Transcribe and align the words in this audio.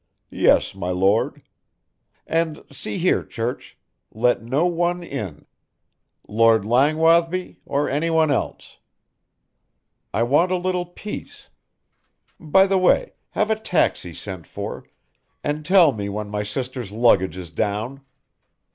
"Yes, 0.33 0.73
my 0.73 0.89
Lord." 0.89 1.43
"And 2.25 2.63
see 2.71 2.97
here, 2.97 3.23
Church, 3.23 3.77
let 4.11 4.41
no 4.41 4.65
one 4.65 5.03
in. 5.03 5.45
Lord 6.27 6.65
Langwathby, 6.65 7.57
or 7.67 7.87
anyone 7.87 8.31
else. 8.31 8.79
I 10.11 10.23
want 10.23 10.49
a 10.51 10.57
little 10.57 10.87
peace. 10.87 11.49
By 12.39 12.65
the 12.65 12.79
way, 12.79 13.13
have 13.37 13.51
a 13.51 13.55
taxi 13.55 14.15
sent 14.15 14.47
for, 14.47 14.87
and 15.43 15.63
tell 15.63 15.91
me 15.91 16.09
when 16.09 16.29
my 16.31 16.41
sister's 16.41 16.91
luggage 16.91 17.37
is 17.37 17.51
down." 17.51 18.01